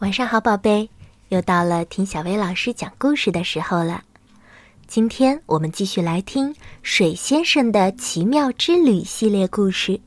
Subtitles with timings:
[0.00, 0.88] 晚上好，宝贝，
[1.28, 4.02] 又到了听小薇老师讲故事的时候了。
[4.86, 10.00] 今天我们继续来听《水先生的奇妙之旅》系列故事。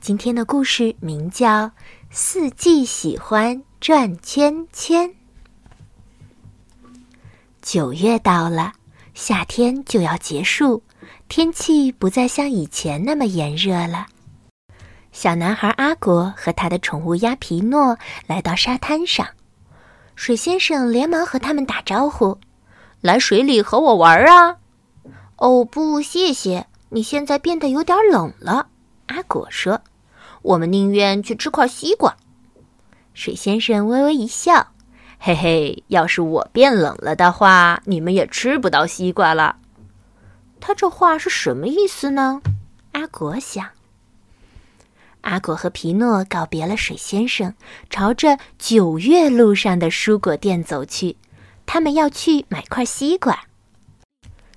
[0.00, 1.66] 今天的故事名叫
[2.10, 5.10] 《四季喜欢转圈圈》。
[7.60, 8.72] 九月到了，
[9.12, 10.82] 夏天就要结束，
[11.28, 14.06] 天气不再像以前那么炎热了。
[15.16, 19.26] 小男孩阿果和他的宠物鸭皮诺来到沙滩上，
[20.14, 22.38] 水先生连忙和他们打招呼
[23.00, 24.58] ：“来水里和我玩啊
[25.36, 26.66] ！”“哦，不，谢谢。
[26.90, 28.66] 你现在变得有点冷了。”
[29.08, 29.80] 阿果说
[30.42, 32.14] ，“我们宁愿去吃块西瓜。”
[33.14, 34.66] 水先生微微一笑
[35.18, 39.56] ：“嘿嘿，要是我变冷了的话，你们也吃不到西瓜了。”
[40.60, 42.42] 他这话是什么意思呢？
[42.92, 43.66] 阿果想。
[45.26, 47.52] 阿果和皮诺告别了水先生，
[47.90, 51.16] 朝着九月路上的蔬果店走去。
[51.66, 53.36] 他们要去买块西瓜。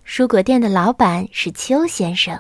[0.06, 2.40] 蔬果店的老板是邱先生，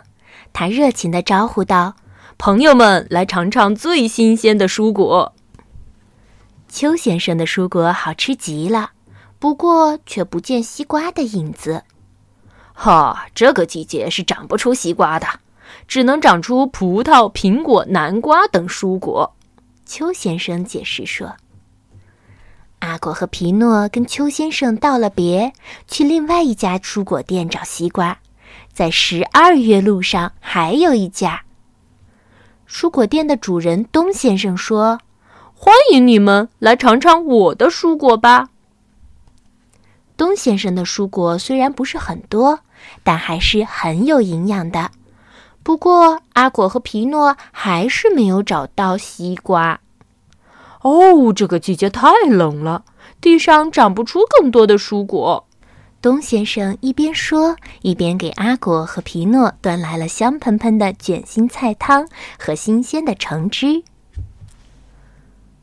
[0.53, 1.95] 他热情地招呼道
[2.37, 5.33] ：“朋友们，来尝尝最新鲜的蔬果。”
[6.69, 8.91] 邱先生的蔬果好吃极了，
[9.39, 11.83] 不过却不见西瓜的影子。
[12.73, 15.27] 哈，这个季节是长不出西瓜的。
[15.87, 19.35] 只能长出葡萄、苹果、南瓜等蔬果，
[19.85, 21.35] 邱先生解释说。
[22.79, 25.53] 阿果和皮诺跟邱先生道了别，
[25.87, 28.17] 去另外一家蔬果店找西瓜。
[28.71, 31.41] 在十二月路上还有一家
[32.67, 34.99] 蔬果店的主人东先生说
[35.53, 38.49] ：“欢迎你们来尝尝我的蔬果吧。”
[40.15, 42.59] 东先生的蔬果虽然不是很多，
[43.03, 44.91] 但还是很有营养的。
[45.61, 49.79] 不过，阿果和皮诺还是没有找到西瓜。
[50.81, 52.83] 哦，这个季节太冷了，
[53.21, 55.45] 地上长不出更多的蔬果。
[56.01, 62.07] 东先生一边说，一边给阿果和皮诺端来了香喷喷的卷心菜汤
[62.39, 63.83] 和新鲜的橙汁。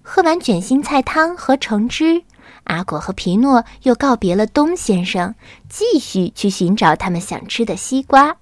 [0.02, 2.22] 喝完卷心菜汤和橙汁，
[2.64, 5.34] 阿果和皮诺又告别了东先生，
[5.70, 8.36] 继续去寻找他们想吃的西瓜。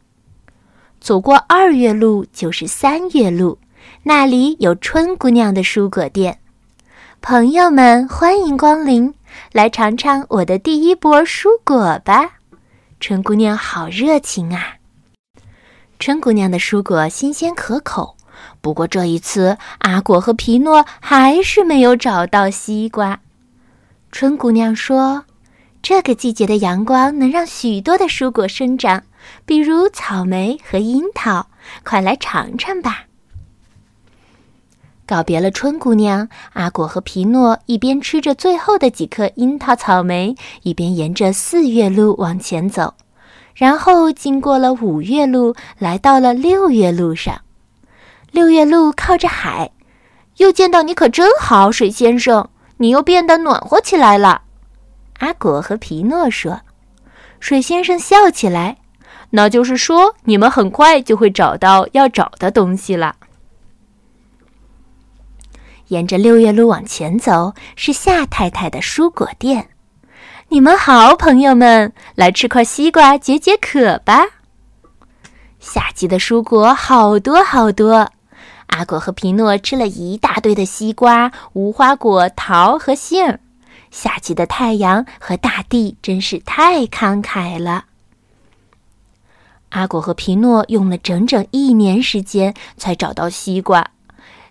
[1.04, 3.58] 走过二月路就是三月路，
[4.04, 6.38] 那里有春姑娘的蔬果店。
[7.20, 9.12] 朋友们，欢迎光临，
[9.52, 12.38] 来尝尝我的第一波蔬果吧！
[13.00, 14.76] 春姑娘好热情啊！
[15.98, 18.16] 春姑娘的蔬果新鲜可口，
[18.62, 23.20] 不过这一次阿果和皮诺还是没有找到西瓜。
[24.10, 25.26] 春姑娘说
[25.82, 29.02] ：“这个季节的阳光能让许多的蔬果生长。”
[29.46, 31.48] 比如草莓和樱桃，
[31.84, 33.04] 快来尝尝吧！
[35.06, 42.94] 告别了春姑娘，阿果和皮诺一边吃着最后的几颗樱桃、草莓，一边沿着四月路往前走，
[43.54, 47.42] 然后经过了五月路，来到了六月路上。
[48.30, 49.70] 六月路靠着海，
[50.38, 52.48] 又见到你可真好，水先生，
[52.78, 54.42] 你又变得暖和起来了。
[55.18, 56.60] 阿果和皮诺说。
[57.40, 58.78] 水先生笑起来。
[59.36, 63.16] 那就是说，你们很快就会找到要找的东西了。
[65.88, 69.70] 沿着六月路往前走，是夏太太的蔬果店。
[70.50, 74.24] 你们好，朋友们，来吃块西瓜解解渴吧。
[75.58, 78.12] 夏季的蔬果好多好多，
[78.68, 83.40] 阿果和皮诺吃了一大堆的西瓜、无花果、桃和杏。
[83.90, 87.86] 夏季的太阳和大地真是太慷慨了。
[89.74, 93.90] 阿果和皮诺用了整整一年时间才找到西瓜，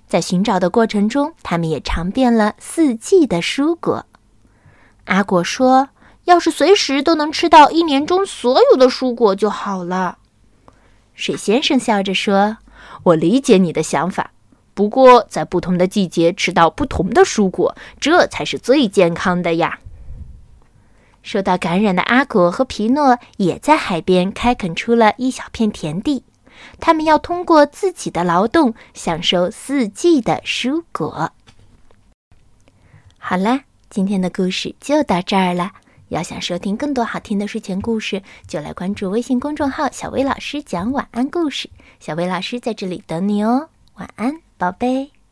[0.05, 4.05] 在寻找的过程中，他们也尝遍了四季的蔬果。
[5.05, 5.87] 阿果说
[6.25, 10.17] ：“要是随时都能吃到一年中所有的蔬果就好了。”
[11.15, 12.57] 水先生笑着说
[13.03, 14.31] ：“我理解你的想法，
[14.73, 19.79] 不过在不同的季节吃到不同的蔬果，这才是最健康的呀。”
[21.33, 26.23] 受到感染的阿果和皮诺也在海边开垦出了一小片田地，
[26.79, 31.31] 他们要通过自己的劳动享受四季的蔬果。
[33.17, 35.71] 好啦，今天的故事就到这儿了。
[36.09, 41.67] 要想收听更多好听的睡前故事，就来关注微信公众号“小薇老师讲晚安故事”。
[41.99, 45.22] 小薇老师在这里等你哦，晚安，宝贝。